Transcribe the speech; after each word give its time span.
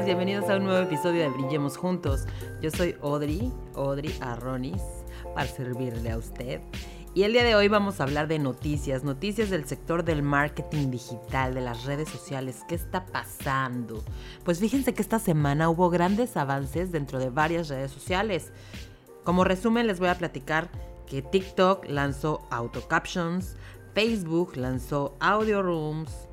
Bienvenidos 0.00 0.48
a 0.48 0.56
un 0.56 0.64
nuevo 0.64 0.82
episodio 0.82 1.20
de 1.20 1.28
Brillemos 1.28 1.76
Juntos. 1.76 2.24
Yo 2.62 2.70
soy 2.70 2.96
Audrey, 3.02 3.52
Audrey 3.76 4.16
Arronis, 4.22 4.82
para 5.34 5.46
servirle 5.46 6.10
a 6.10 6.16
usted. 6.16 6.62
Y 7.14 7.24
el 7.24 7.34
día 7.34 7.44
de 7.44 7.54
hoy 7.54 7.68
vamos 7.68 8.00
a 8.00 8.04
hablar 8.04 8.26
de 8.26 8.38
noticias, 8.38 9.04
noticias 9.04 9.50
del 9.50 9.66
sector 9.66 10.02
del 10.02 10.22
marketing 10.22 10.90
digital, 10.90 11.54
de 11.54 11.60
las 11.60 11.84
redes 11.84 12.08
sociales. 12.08 12.62
¿Qué 12.68 12.74
está 12.74 13.04
pasando? 13.04 14.02
Pues 14.44 14.60
fíjense 14.60 14.94
que 14.94 15.02
esta 15.02 15.18
semana 15.18 15.68
hubo 15.68 15.90
grandes 15.90 16.38
avances 16.38 16.90
dentro 16.90 17.18
de 17.18 17.28
varias 17.28 17.68
redes 17.68 17.92
sociales. 17.92 18.50
Como 19.24 19.44
resumen 19.44 19.86
les 19.86 20.00
voy 20.00 20.08
a 20.08 20.18
platicar 20.18 20.70
que 21.06 21.20
TikTok 21.20 21.86
lanzó 21.86 22.40
auto 22.50 22.88
captions, 22.88 23.56
Facebook 23.94 24.56
lanzó 24.56 25.14
audio 25.20 25.62
rooms, 25.62 26.28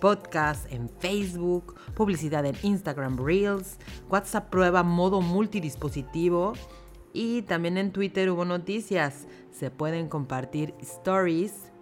podcast 0.00 0.70
en 0.72 0.88
Facebook, 0.88 1.74
publicidad 1.94 2.44
en 2.46 2.56
Instagram 2.62 3.18
Reels, 3.18 3.78
WhatsApp 4.08 4.50
prueba 4.50 4.82
modo 4.82 5.20
multidispositivo 5.20 6.54
y 7.12 7.42
también 7.42 7.78
en 7.78 7.92
Twitter 7.92 8.30
hubo 8.30 8.44
noticias. 8.44 9.26
Se 9.50 9.70
pueden 9.70 10.08
compartir 10.08 10.74
stories, 10.80 11.72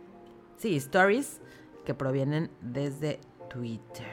sí, 0.57 0.77
stories 0.77 1.41
que 1.85 1.95
provienen 1.95 2.51
desde 2.61 3.21
Twitter. 3.51 4.07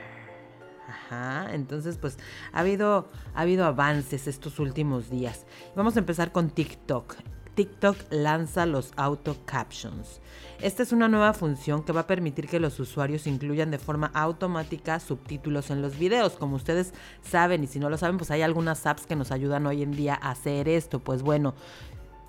Ajá, 0.87 1.53
entonces 1.53 1.97
pues 1.97 2.17
ha 2.51 2.59
habido, 2.59 3.09
ha 3.33 3.41
habido 3.41 3.65
avances 3.65 4.27
estos 4.27 4.59
últimos 4.59 5.09
días. 5.09 5.45
Vamos 5.75 5.95
a 5.95 5.99
empezar 5.99 6.31
con 6.31 6.49
TikTok. 6.49 7.15
TikTok 7.55 7.97
lanza 8.11 8.65
los 8.65 8.93
auto 8.95 9.35
captions. 9.45 10.21
Esta 10.61 10.83
es 10.83 10.91
una 10.91 11.07
nueva 11.07 11.33
función 11.33 11.83
que 11.83 11.91
va 11.91 12.01
a 12.01 12.07
permitir 12.07 12.47
que 12.47 12.59
los 12.59 12.79
usuarios 12.79 13.27
incluyan 13.27 13.71
de 13.71 13.79
forma 13.79 14.11
automática 14.13 14.99
subtítulos 14.99 15.69
en 15.69 15.81
los 15.81 15.97
videos. 15.97 16.33
Como 16.33 16.55
ustedes 16.55 16.93
saben, 17.21 17.63
y 17.63 17.67
si 17.67 17.79
no 17.79 17.89
lo 17.89 17.97
saben, 17.97 18.17
pues 18.17 18.31
hay 18.31 18.41
algunas 18.41 18.85
apps 18.85 19.05
que 19.05 19.15
nos 19.15 19.31
ayudan 19.31 19.65
hoy 19.65 19.81
en 19.81 19.91
día 19.91 20.17
a 20.21 20.31
hacer 20.31 20.69
esto. 20.69 20.99
Pues 20.99 21.23
bueno, 21.23 21.55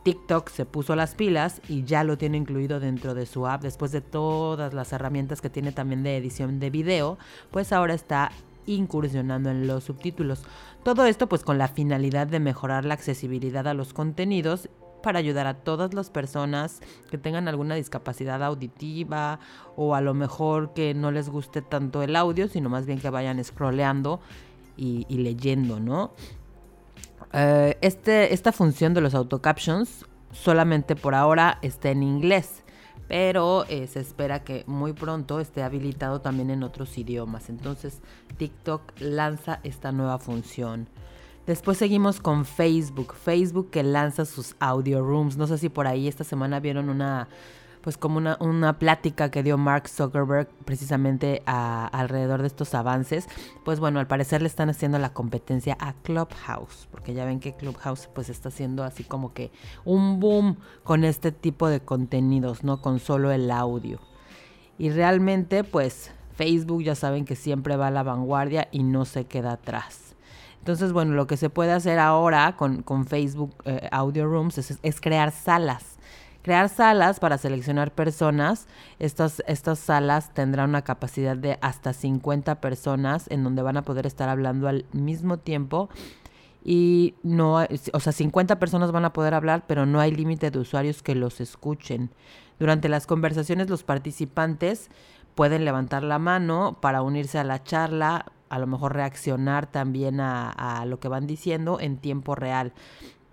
TikTok 0.03 0.49
se 0.49 0.65
puso 0.65 0.97
las 0.97 1.15
pilas 1.15 1.61
y 1.69 1.85
ya 1.85 2.03
lo 2.05 2.19
tiene 2.19 2.39
incluido 2.39 2.81
dentro 2.81 3.15
de 3.15 3.27
su 3.27 3.47
app. 3.47 3.63
Después 3.63 3.93
de 3.93 4.01
todas 4.01 4.75
las 4.75 4.93
herramientas 4.93 5.41
que 5.41 5.51
tiene 5.51 5.71
también 5.71 6.03
de 6.03 6.17
edición 6.17 6.59
de 6.59 6.71
video, 6.71 7.19
pues 7.51 7.73
ahora 7.73 7.95
está 7.95 8.33
incursionando 8.67 9.51
en 9.51 9.67
los 9.67 9.85
subtítulos. 9.85 10.45
Todo 10.83 11.07
esto 11.07 11.29
pues 11.29 11.45
con 11.45 11.59
la 11.59 11.69
finalidad 11.69 12.27
de 12.27 12.41
mejorar 12.41 12.85
la 12.85 12.95
accesibilidad 12.95 13.67
a 13.69 13.75
los 13.75 13.93
contenidos 13.93 14.69
para 15.03 15.19
ayudar 15.19 15.47
a 15.47 15.55
todas 15.55 15.93
las 15.95 16.11
personas 16.11 16.81
que 17.11 17.19
tengan 17.19 17.49
alguna 17.49 17.75
discapacidad 17.75 18.43
auditiva 18.43 19.41
o 19.77 19.95
a 19.95 20.01
lo 20.01 20.15
mejor 20.15 20.73
que 20.73 20.95
no 20.95 21.11
les 21.11 21.29
guste 21.29 21.61
tanto 21.61 22.03
el 22.03 22.17
audio, 22.17 22.49
sino 22.49 22.71
más 22.71 22.87
bien 22.87 23.01
que 23.01 23.11
vayan 23.11 23.43
scrolleando 23.43 24.21
y, 24.77 25.05
leyendo, 25.11 25.79
¿no? 25.79 26.13
Eh, 27.33 27.77
este, 27.81 28.35
esta 28.35 28.53
función 28.53 28.95
de 28.95 29.01
los 29.01 29.15
autocaptions 29.15 30.07
solamente 30.33 30.97
por 30.97 31.15
ahora 31.15 31.59
está 31.63 31.91
en 31.91 32.03
inglés, 32.03 32.63
pero 33.09 33.65
eh, 33.69 33.87
se 33.87 34.01
espera 34.01 34.43
que 34.43 34.65
muy 34.67 34.93
pronto 34.93 35.41
esté 35.41 35.63
habilitado 35.63 36.21
también 36.21 36.51
en 36.51 36.63
otros 36.63 36.97
idiomas. 36.99 37.49
Entonces 37.51 38.01
TikTok 38.39 38.83
lanza 39.01 39.61
esta 39.63 39.93
nueva 39.93 40.19
función. 40.19 40.89
Después 41.47 41.77
seguimos 41.77 42.21
con 42.21 42.45
Facebook. 42.45 43.15
Facebook 43.15 43.71
que 43.71 43.83
lanza 43.83 44.25
sus 44.25 44.55
audio 44.61 45.03
rooms. 45.03 45.37
No 45.37 45.49
sé 45.49 45.59
si 45.59 45.69
por 45.69 45.89
ahí 45.89 46.07
esta 46.07 46.23
semana 46.23 46.61
vieron 46.61 46.89
una, 46.89 47.27
pues 47.81 47.97
como 47.97 48.19
una, 48.19 48.37
una 48.39 48.79
plática 48.79 49.29
que 49.29 49.43
dio 49.43 49.59
Mark 49.59 49.89
Zuckerberg 49.89 50.49
precisamente 50.65 51.43
alrededor 51.47 52.43
de 52.43 52.47
estos 52.47 52.75
avances. 52.77 53.27
Pues 53.65 53.81
bueno, 53.81 53.99
al 53.99 54.07
parecer 54.07 54.41
le 54.41 54.47
están 54.47 54.71
haciendo 54.71 55.01
la 55.01 55.13
competencia 55.13 55.77
a 55.81 55.95
Clubhouse. 55.95 56.87
Porque 56.93 57.13
ya 57.13 57.25
ven 57.25 57.41
que 57.41 57.57
Clubhouse 57.57 58.09
pues 58.15 58.29
está 58.29 58.49
haciendo 58.49 58.85
así 58.85 59.03
como 59.03 59.33
que 59.33 59.51
un 59.85 60.21
boom 60.21 60.59
con 60.85 61.03
este 61.03 61.33
tipo 61.33 61.69
de 61.69 61.81
contenidos, 61.81 62.63
¿no? 62.63 62.81
Con 62.81 63.01
solo 63.01 63.33
el 63.33 63.51
audio. 63.51 63.99
Y 64.79 64.91
realmente 64.91 65.65
pues 65.65 66.13
Facebook 66.37 66.85
ya 66.85 66.95
saben 66.95 67.25
que 67.25 67.35
siempre 67.35 67.77
va 67.77 67.89
a 67.89 67.91
la 67.91 68.05
vanguardia 68.05 68.69
y 68.71 68.85
no 68.85 69.05
se 69.05 69.25
queda 69.25 69.55
atrás. 69.55 70.02
Entonces, 70.63 70.93
bueno, 70.93 71.15
lo 71.15 71.27
que 71.27 71.37
se 71.37 71.51
puede 71.51 71.73
hacer 71.73 71.99
ahora 71.99 72.55
con, 72.57 72.85
Facebook 73.05 73.53
eh, 73.65 73.89
Audio 73.91 74.29
Rooms 74.29 74.59
es, 74.59 75.01
crear 75.01 75.33
salas. 75.33 75.99
Crear 76.43 76.69
salas 76.69 77.19
para 77.19 77.37
seleccionar 77.37 77.91
personas. 77.91 78.69
Estas, 79.01 79.43
estas 79.49 79.81
salas 79.81 80.33
tendrán 80.35 80.69
una 80.69 80.83
capacidad 80.83 81.37
de 81.37 81.59
hasta 81.63 81.93
50 81.93 82.61
personas 82.61 83.27
en 83.31 83.43
donde 83.43 83.63
van 83.63 83.77
a 83.77 83.83
poder 83.83 84.07
estar 84.07 84.29
hablando 84.29 84.69
al 84.69 84.87
mismo 84.93 85.37
tiempo. 85.37 85.89
Y 86.65 87.17
no, 87.25 87.67
o 87.93 88.01
sea, 88.01 88.13
50 88.13 88.61
personas 88.61 88.93
van 88.93 89.05
a 89.05 89.13
poder 89.13 89.35
hablar, 89.35 89.65
pero 89.67 89.85
no 89.85 89.99
hay 89.99 90.13
límite 90.13 90.53
de 90.53 90.61
usuarios 90.61 91.03
que 91.03 91.17
los 91.17 91.41
escuchen. 91.41 92.11
Durante 92.61 92.89
las 92.89 93.09
conversaciones 93.09 93.69
los 93.69 93.83
participantes 93.83 94.91
pueden 95.35 95.65
levantar 95.65 96.05
la 96.05 96.21
mano 96.21 96.79
para 96.81 97.03
unirse 97.03 97.41
a 97.41 97.45
la 97.45 97.65
charla, 97.65 98.27
a 98.53 98.59
lo 98.59 98.67
mejor 98.67 98.95
reaccionar 98.95 99.67
también 99.67 100.21
a, 100.21 100.85
lo 100.87 101.01
que 101.01 101.09
van 101.09 101.27
diciendo 101.27 101.81
en 101.81 101.97
tiempo 101.97 102.35
real, 102.35 102.75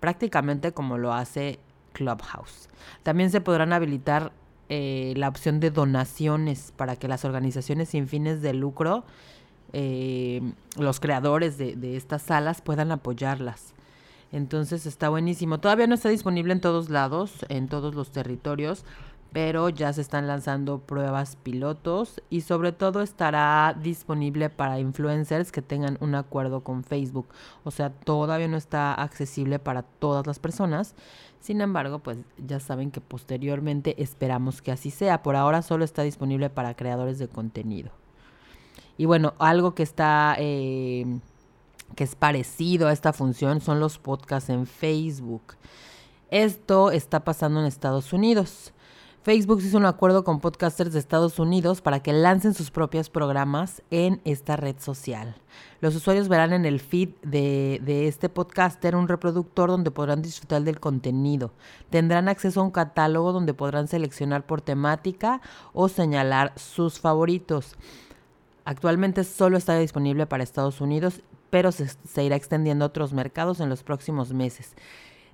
prácticamente 0.00 0.72
como 0.72 0.96
lo 0.96 1.12
hace 1.12 1.60
Clubhouse. 1.92 2.70
También 3.02 3.30
se 3.30 3.42
podrán 3.42 3.74
habilitar 3.74 4.32
eh, 4.70 5.12
la 5.18 5.28
opción 5.28 5.60
de 5.60 5.70
donaciones 5.70 6.72
para 6.74 6.96
que 6.96 7.06
las 7.06 7.26
organizaciones 7.26 7.90
sin 7.90 8.08
fines 8.08 8.40
de 8.40 8.54
lucro, 8.54 9.04
eh, 9.74 10.40
los 10.78 11.00
creadores 11.00 11.58
de, 11.58 11.76
de 11.76 11.98
estas 11.98 12.22
salas 12.22 12.62
puedan 12.62 12.90
apoyarlas. 12.90 13.74
Entonces 14.32 14.86
está 14.86 15.10
buenísimo. 15.10 15.60
Todavía 15.60 15.86
no 15.86 15.96
está 15.96 16.08
disponible 16.08 16.54
en 16.54 16.62
todos 16.62 16.88
lados, 16.88 17.44
en 17.50 17.68
todos 17.68 17.94
los 17.94 18.10
territorios 18.10 18.86
pero 19.32 19.68
ya 19.68 19.92
se 19.92 20.00
están 20.00 20.26
lanzando 20.26 20.80
pruebas 20.80 21.36
pilotos 21.36 22.20
y 22.30 22.40
sobre 22.40 22.72
todo 22.72 23.00
estará 23.00 23.76
disponible 23.80 24.50
para 24.50 24.80
influencers 24.80 25.52
que 25.52 25.62
tengan 25.62 25.98
un 26.00 26.14
acuerdo 26.16 26.62
con 26.64 26.82
Facebook. 26.82 27.28
O 27.62 27.70
sea, 27.70 27.90
todavía 27.90 28.48
no 28.48 28.56
está 28.56 28.92
accesible 28.94 29.58
para 29.58 29.82
todas 29.82 30.26
las 30.26 30.40
personas. 30.40 30.94
Sin 31.40 31.60
embargo, 31.60 32.00
pues 32.00 32.18
ya 32.38 32.58
saben 32.58 32.90
que 32.90 33.00
posteriormente 33.00 34.02
esperamos 34.02 34.62
que 34.62 34.72
así 34.72 34.90
sea. 34.90 35.22
Por 35.22 35.36
ahora 35.36 35.62
solo 35.62 35.84
está 35.84 36.02
disponible 36.02 36.50
para 36.50 36.74
creadores 36.74 37.18
de 37.18 37.28
contenido. 37.28 37.90
Y 38.98 39.06
bueno, 39.06 39.34
algo 39.38 39.74
que 39.74 39.82
está... 39.82 40.36
Eh, 40.38 41.20
que 41.96 42.04
es 42.04 42.14
parecido 42.14 42.86
a 42.86 42.92
esta 42.92 43.12
función 43.12 43.60
son 43.60 43.80
los 43.80 43.98
podcasts 43.98 44.48
en 44.48 44.66
Facebook. 44.66 45.54
Esto 46.30 46.92
está 46.92 47.24
pasando 47.24 47.58
en 47.60 47.66
Estados 47.66 48.12
Unidos. 48.12 48.72
Facebook 49.22 49.60
hizo 49.60 49.76
un 49.76 49.84
acuerdo 49.84 50.24
con 50.24 50.40
podcasters 50.40 50.94
de 50.94 50.98
Estados 50.98 51.38
Unidos 51.38 51.82
para 51.82 52.00
que 52.00 52.14
lancen 52.14 52.54
sus 52.54 52.70
propios 52.70 53.10
programas 53.10 53.82
en 53.90 54.22
esta 54.24 54.56
red 54.56 54.76
social. 54.78 55.36
Los 55.82 55.94
usuarios 55.94 56.28
verán 56.28 56.54
en 56.54 56.64
el 56.64 56.80
feed 56.80 57.10
de, 57.20 57.82
de, 57.84 58.08
este 58.08 58.30
podcaster 58.30 58.96
un 58.96 59.08
reproductor 59.08 59.68
donde 59.68 59.90
podrán 59.90 60.22
disfrutar 60.22 60.62
del 60.62 60.80
contenido. 60.80 61.52
Tendrán 61.90 62.30
acceso 62.30 62.60
a 62.60 62.64
un 62.64 62.70
catálogo 62.70 63.32
donde 63.32 63.52
podrán 63.52 63.88
seleccionar 63.88 64.46
por 64.46 64.62
temática 64.62 65.42
o 65.74 65.90
señalar 65.90 66.54
sus 66.56 66.98
favoritos. 66.98 67.76
Actualmente 68.64 69.24
solo 69.24 69.58
está 69.58 69.78
disponible 69.78 70.26
para 70.26 70.44
Estados 70.44 70.80
Unidos, 70.80 71.20
pero 71.50 71.72
se, 71.72 71.88
se 71.88 72.24
irá 72.24 72.36
extendiendo 72.36 72.86
a 72.86 72.88
otros 72.88 73.12
mercados 73.12 73.60
en 73.60 73.68
los 73.68 73.82
próximos 73.82 74.32
meses. 74.32 74.74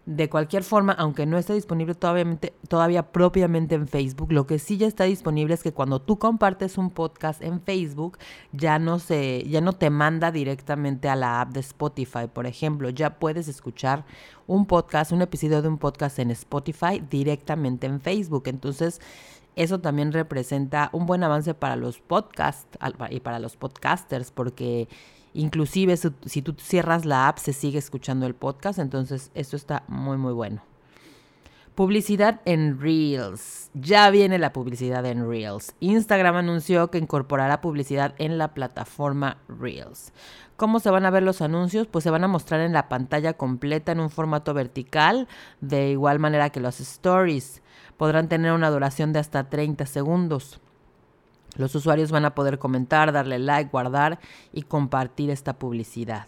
De 0.06 0.31
cualquier 0.31 0.62
forma, 0.62 0.93
aunque 0.93 1.26
no 1.26 1.37
esté 1.37 1.55
disponible 1.55 1.97
todavía, 1.97 2.38
todavía, 2.69 3.11
propiamente 3.11 3.75
en 3.75 3.88
Facebook, 3.88 4.32
lo 4.32 4.47
que 4.47 4.61
sí 4.61 4.76
ya 4.76 4.87
está 4.87 5.03
disponible 5.03 5.53
es 5.53 5.64
que 5.64 5.73
cuando 5.73 6.00
tú 6.00 6.17
compartes 6.20 6.79
un 6.79 6.91
podcast 6.91 7.43
en 7.43 7.61
Facebook, 7.61 8.17
ya 8.53 8.79
no 8.79 9.00
se, 9.00 9.43
ya 9.49 9.61
no 9.61 9.73
te 9.73 9.91
manda 9.91 10.31
directamente 10.31 11.08
a 11.08 11.17
la 11.17 11.41
app 11.41 11.50
de 11.50 11.58
Spotify, 11.58 12.29
por 12.32 12.47
ejemplo, 12.47 12.88
ya 12.91 13.19
puedes 13.19 13.49
escuchar 13.49 14.05
un 14.47 14.67
podcast, 14.67 15.11
un 15.11 15.23
episodio 15.23 15.61
de 15.61 15.67
un 15.67 15.79
podcast 15.79 16.20
en 16.20 16.31
Spotify 16.31 17.02
directamente 17.11 17.88
en 17.88 18.00
Facebook. 18.00 18.44
Entonces, 18.47 19.00
eso 19.56 19.81
también 19.81 20.12
representa 20.12 20.88
un 20.93 21.06
buen 21.06 21.25
avance 21.25 21.52
para 21.55 21.75
los 21.75 21.99
podcasts 21.99 22.79
y 23.11 23.20
para 23.20 23.41
los 23.41 23.56
podcasters, 23.56 24.31
porque 24.31 24.87
Inclusive 25.37 25.97
si, 25.99 26.41
tú 26.43 26.55
cierras 26.59 27.05
la 27.05 27.29
app 27.29 27.38
se 27.38 27.53
sigue 27.53 27.79
escuchando 27.79 28.27
el 28.27 28.35
podcast, 28.35 28.79
entonces 28.79 29.31
esto 29.35 29.55
está 29.55 29.85
muy 29.87 30.17
muy 30.17 30.33
bueno. 30.33 30.62
Publicidad 31.75 32.41
en 32.47 32.81
Reels. 32.81 33.71
Ya 33.75 34.09
viene 34.09 34.38
la 34.38 34.55
publicidad 34.55 35.05
en 35.05 35.29
Reels. 35.29 35.75
Instagram 35.81 36.37
anunció 36.37 36.91
que 36.91 36.97
incorporará 36.97 37.61
publicidad 37.61 38.15
en 38.17 38.38
la 38.38 38.55
plataforma 38.55 39.37
Reels. 39.47 40.15
¿Cómo 40.56 40.81
se 40.81 40.91
van 40.91 41.05
a 41.05 41.11
ver 41.11 41.23
los 41.23 41.43
anuncios? 41.43 41.87
Pues 41.87 42.03
se 42.03 42.09
van 42.11 42.25
a 42.25 42.29
mostrar 42.29 42.62
en 42.62 42.73
la 42.73 42.88
pantalla 42.88 43.35
completa 43.35 43.93
en 43.93 44.00
un 44.00 44.09
formato 44.09 44.55
vertical, 44.55 45.29
de 45.61 45.91
igual 45.91 46.19
manera 46.19 46.49
que 46.49 46.61
los 46.61 46.81
stories. 46.81 47.61
Podrán 47.99 48.31
tener 48.31 48.53
una 48.53 48.71
duración 48.71 49.12
de 49.12 49.19
hasta 49.19 49.50
30 49.50 49.85
segundos. 49.85 50.62
Los 51.56 51.75
usuarios 51.75 52.11
van 52.11 52.25
a 52.25 52.35
poder 52.35 52.58
comentar, 52.58 53.12
darle 53.12 53.38
like, 53.38 53.70
guardar 53.70 54.19
y 54.53 54.62
compartir 54.62 55.31
esta 55.31 55.58
publicidad. 55.58 56.26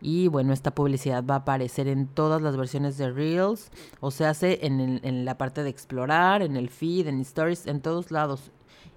Y 0.00 0.28
bueno, 0.28 0.52
esta 0.52 0.74
publicidad 0.74 1.24
va 1.24 1.34
a 1.34 1.38
aparecer 1.38 1.86
en 1.86 2.08
todas 2.08 2.42
las 2.42 2.56
versiones 2.56 2.98
de 2.98 3.12
Reels, 3.12 3.70
o 4.00 4.10
se 4.10 4.26
hace 4.26 4.66
en, 4.66 5.00
en 5.04 5.24
la 5.24 5.38
parte 5.38 5.62
de 5.62 5.70
explorar, 5.70 6.42
en 6.42 6.56
el 6.56 6.70
feed, 6.70 7.06
en 7.06 7.20
Stories, 7.20 7.66
en 7.66 7.80
todos 7.80 8.10
lados. 8.10 8.50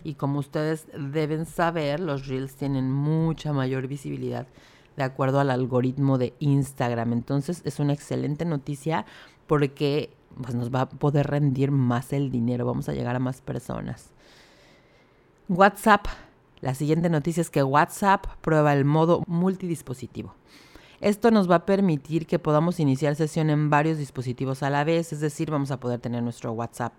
Y 0.03 0.15
como 0.15 0.39
ustedes 0.39 0.87
deben 0.97 1.45
saber, 1.45 1.99
los 1.99 2.27
Reels 2.27 2.55
tienen 2.55 2.91
mucha 2.91 3.53
mayor 3.53 3.88
visibilidad 3.88 4.47
de 4.95 5.03
acuerdo 5.03 5.39
al 5.39 5.51
algoritmo 5.51 6.17
de 6.17 6.33
Instagram. 6.39 7.13
Entonces 7.13 7.61
es 7.65 7.79
una 7.79 7.93
excelente 7.93 8.45
noticia 8.45 9.05
porque 9.47 10.09
pues, 10.41 10.55
nos 10.55 10.73
va 10.73 10.81
a 10.81 10.89
poder 10.89 11.27
rendir 11.27 11.71
más 11.71 12.13
el 12.13 12.31
dinero, 12.31 12.65
vamos 12.65 12.89
a 12.89 12.93
llegar 12.93 13.15
a 13.15 13.19
más 13.19 13.41
personas. 13.41 14.11
WhatsApp. 15.47 16.07
La 16.62 16.74
siguiente 16.74 17.09
noticia 17.09 17.42
es 17.42 17.50
que 17.50 17.62
WhatsApp 17.62 18.25
prueba 18.42 18.74
el 18.74 18.86
modo 18.86 19.24
multidispositivo. 19.27 20.33
Esto 21.01 21.30
nos 21.30 21.50
va 21.50 21.56
a 21.56 21.65
permitir 21.65 22.25
que 22.25 22.39
podamos 22.39 22.80
iniciar 22.80 23.15
sesión 23.15 23.50
en 23.51 23.69
varios 23.69 23.97
dispositivos 23.97 24.63
a 24.63 24.69
la 24.71 24.83
vez, 24.83 25.13
es 25.13 25.19
decir, 25.19 25.51
vamos 25.51 25.69
a 25.69 25.80
poder 25.80 26.00
tener 26.00 26.24
nuestro 26.24 26.53
WhatsApp 26.53 26.94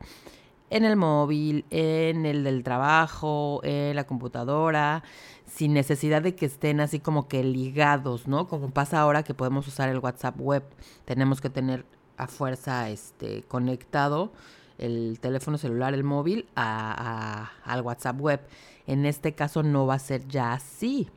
en 0.71 0.85
el 0.85 0.97
móvil, 0.97 1.65
en 1.71 2.27
el 2.27 2.45
del 2.45 2.63
trabajo, 2.63 3.61
en 3.65 3.97
la 3.97 4.05
computadora, 4.05 5.03
sin 5.47 5.75
necesidad 5.75 6.23
de 6.23 6.35
que 6.35 6.47
estén 6.47 6.81
así 6.81 7.01
como 7.01 7.29
que 7.29 7.43
ligados, 7.43 8.27
¿no? 8.27 8.49
Como 8.49 8.71
pasa 8.71 9.01
ahora 9.01 9.23
que 9.23 9.35
podemos 9.35 9.67
usar 9.67 9.89
el 9.89 9.99
WhatsApp 9.99 10.41
web, 10.41 10.65
tenemos 11.05 11.41
que 11.41 11.51
tener 11.51 11.85
a 12.17 12.27
fuerza 12.27 12.91
este 12.91 13.43
conectado 13.45 14.33
el 14.79 15.19
teléfono 15.21 15.59
celular, 15.59 15.95
el 15.95 16.05
móvil, 16.05 16.49
al 16.55 17.83
WhatsApp 17.83 18.21
web. 18.21 18.41
En 18.87 19.07
este 19.07 19.35
caso 19.35 19.63
no 19.63 19.87
va 19.87 19.95
a 19.95 19.99
ser 19.99 20.27
ya 20.29 20.53
así. 20.53 21.09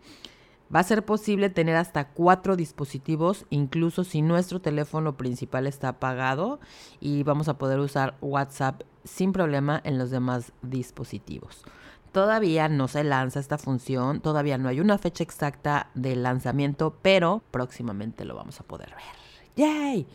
Va 0.73 0.81
a 0.81 0.83
ser 0.83 1.03
posible 1.03 1.49
tener 1.49 1.75
hasta 1.75 2.09
cuatro 2.09 2.55
dispositivos, 2.55 3.45
incluso 3.49 4.03
si 4.03 4.21
nuestro 4.21 4.61
teléfono 4.61 5.17
principal 5.17 5.65
está 5.65 5.89
apagado 5.89 6.59
y 6.99 7.23
vamos 7.23 7.47
a 7.47 7.57
poder 7.57 7.79
usar 7.79 8.17
WhatsApp 8.21 8.83
sin 9.03 9.33
problema 9.33 9.81
en 9.83 9.97
los 9.97 10.11
demás 10.11 10.51
dispositivos. 10.61 11.63
Todavía 12.11 12.69
no 12.69 12.87
se 12.87 13.03
lanza 13.03 13.39
esta 13.39 13.57
función, 13.57 14.19
todavía 14.21 14.59
no 14.59 14.69
hay 14.69 14.79
una 14.79 14.97
fecha 14.97 15.23
exacta 15.23 15.89
de 15.95 16.15
lanzamiento, 16.15 16.95
pero 17.01 17.41
próximamente 17.49 18.25
lo 18.25 18.35
vamos 18.35 18.59
a 18.59 18.63
poder 18.63 18.89
ver. 18.89 19.55
¡Yay! 19.55 20.07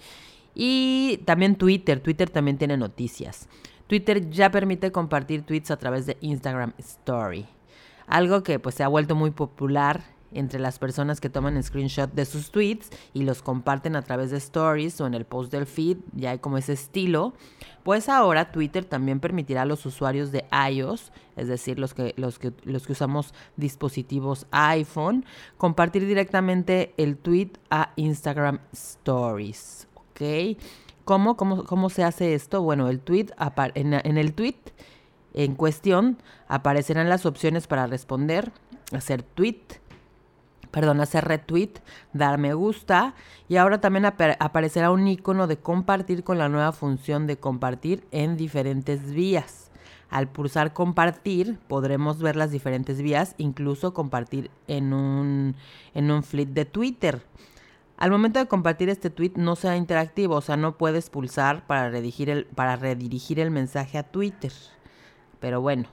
Y 0.54 1.20
también 1.24 1.56
Twitter, 1.56 2.00
Twitter 2.00 2.30
también 2.30 2.58
tiene 2.58 2.76
noticias. 2.76 3.48
Twitter 3.86 4.30
ya 4.30 4.50
permite 4.50 4.92
compartir 4.92 5.42
tweets 5.42 5.70
a 5.70 5.76
través 5.76 6.06
de 6.06 6.16
Instagram 6.20 6.72
Story. 6.78 7.46
Algo 8.06 8.42
que 8.42 8.58
pues 8.58 8.74
se 8.74 8.82
ha 8.82 8.88
vuelto 8.88 9.14
muy 9.14 9.30
popular 9.30 10.14
entre 10.34 10.58
las 10.58 10.78
personas 10.78 11.20
que 11.20 11.30
toman 11.30 11.62
screenshot 11.62 12.12
de 12.12 12.24
sus 12.24 12.50
tweets 12.50 12.90
y 13.12 13.22
los 13.22 13.42
comparten 13.42 13.96
a 13.96 14.02
través 14.02 14.30
de 14.30 14.38
stories 14.38 15.00
o 15.00 15.06
en 15.06 15.14
el 15.14 15.24
post 15.24 15.50
del 15.52 15.66
feed, 15.66 15.98
ya 16.12 16.32
hay 16.32 16.38
como 16.38 16.58
ese 16.58 16.72
estilo, 16.72 17.34
pues 17.84 18.08
ahora 18.08 18.50
Twitter 18.50 18.84
también 18.84 19.20
permitirá 19.20 19.62
a 19.62 19.66
los 19.66 19.86
usuarios 19.86 20.32
de 20.32 20.44
iOS, 20.70 21.12
es 21.36 21.48
decir, 21.48 21.78
los 21.78 21.94
que, 21.94 22.14
los 22.16 22.38
que, 22.38 22.52
los 22.64 22.86
que 22.86 22.92
usamos 22.92 23.32
dispositivos 23.56 24.46
iPhone, 24.50 25.24
compartir 25.56 26.06
directamente 26.06 26.94
el 26.96 27.16
tweet 27.16 27.52
a 27.70 27.92
Instagram 27.96 28.58
Stories. 28.72 29.86
¿Ok? 30.14 30.58
¿Cómo, 31.04 31.36
cómo, 31.36 31.90
se 31.90 32.02
hace 32.02 32.34
esto? 32.34 32.62
Bueno, 32.62 32.88
el 32.88 33.00
tweet 33.00 33.26
en, 33.74 33.92
en 33.92 34.16
el 34.16 34.32
tweet 34.32 34.56
en 35.34 35.54
cuestión 35.54 36.16
aparecerán 36.48 37.08
las 37.08 37.26
opciones 37.26 37.66
para 37.66 37.86
responder, 37.86 38.52
hacer 38.92 39.22
tweet, 39.22 39.60
perdón, 40.74 41.00
hacer 41.00 41.24
retweet, 41.24 41.70
dar 42.12 42.38
me 42.38 42.52
gusta 42.54 43.14
y 43.48 43.56
ahora 43.56 43.80
también 43.80 44.06
aparecerá 44.06 44.90
un 44.90 45.06
icono 45.06 45.46
de 45.46 45.56
compartir 45.56 46.24
con 46.24 46.38
la 46.38 46.48
nueva 46.48 46.72
función 46.72 47.26
de 47.26 47.36
compartir 47.36 48.04
en 48.10 48.36
diferentes 48.36 49.12
vías. 49.12 49.70
Al 50.10 50.28
pulsar 50.28 50.72
compartir 50.72 51.58
podremos 51.68 52.18
ver 52.18 52.36
las 52.36 52.50
diferentes 52.50 53.00
vías, 53.02 53.34
incluso 53.38 53.94
compartir 53.94 54.50
en 54.66 54.92
un, 54.92 55.54
en 55.94 56.10
un 56.10 56.22
fleet 56.22 56.46
de 56.46 56.64
Twitter. 56.64 57.22
Al 57.96 58.10
momento 58.10 58.40
de 58.40 58.46
compartir 58.46 58.88
este 58.88 59.10
tweet 59.10 59.32
no 59.36 59.56
sea 59.56 59.76
interactivo, 59.76 60.34
o 60.36 60.40
sea, 60.40 60.56
no 60.56 60.76
puedes 60.76 61.10
pulsar 61.10 61.66
para 61.66 61.90
redirigir 61.90 62.28
el, 62.28 62.46
para 62.46 62.76
redirigir 62.76 63.38
el 63.38 63.50
mensaje 63.50 63.98
a 63.98 64.02
Twitter. 64.02 64.52
Pero 65.38 65.60
bueno, 65.60 65.88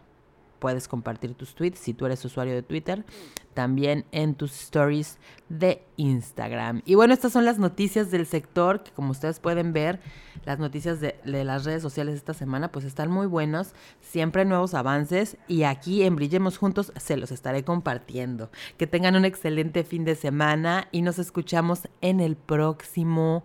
puedes 0.59 0.87
compartir 0.87 1.35
tus 1.35 1.53
tweets 1.55 1.79
si 1.79 1.93
tú 1.93 2.05
eres 2.05 2.23
usuario 2.25 2.53
de 2.53 2.63
Twitter, 2.63 3.05
también 3.53 4.05
en 4.11 4.35
tus 4.35 4.51
stories 4.59 5.17
de 5.49 5.83
Instagram. 5.97 6.81
Y 6.85 6.95
bueno, 6.95 7.13
estas 7.13 7.33
son 7.33 7.45
las 7.45 7.59
noticias 7.59 8.11
del 8.11 8.25
sector, 8.25 8.83
que 8.83 8.91
como 8.91 9.11
ustedes 9.11 9.39
pueden 9.39 9.73
ver, 9.73 9.99
las 10.45 10.59
noticias 10.59 10.99
de, 11.01 11.15
las 11.23 11.65
redes 11.65 11.81
sociales 11.81 12.15
esta 12.15 12.33
semana 12.33 12.71
pues 12.71 12.85
están 12.85 13.11
muy 13.11 13.27
buenas, 13.27 13.73
siempre 13.99 14.45
nuevos 14.45 14.73
avances 14.73 15.37
y 15.47 15.63
aquí 15.63 16.03
en 16.03 16.15
Brillemos 16.15 16.57
Juntos 16.57 16.93
se 16.95 17.17
los 17.17 17.31
estaré 17.31 17.63
compartiendo. 17.63 18.49
Que 18.77 18.87
tengan 18.87 19.15
un 19.15 19.25
excelente 19.25 19.83
fin 19.83 20.05
de 20.05 20.15
semana 20.15 20.87
y 20.91 21.01
nos 21.01 21.19
escuchamos 21.19 21.87
en 22.01 22.19
el 22.19 22.35
próximo 22.35 23.43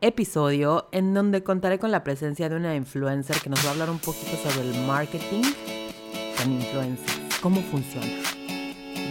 episodio 0.00 0.88
en 0.92 1.14
donde 1.14 1.44
contaré 1.44 1.78
con 1.78 1.92
la 1.92 2.02
presencia 2.02 2.48
de 2.48 2.56
una 2.56 2.74
influencer 2.74 3.36
que 3.40 3.48
nos 3.48 3.64
va 3.64 3.68
a 3.68 3.72
hablar 3.72 3.90
un 3.90 4.00
poquito 4.00 4.36
sobre 4.36 4.68
el 4.68 4.86
marketing 4.86 5.42
influencers, 6.50 7.38
cómo 7.40 7.60
funciona. 7.60 8.61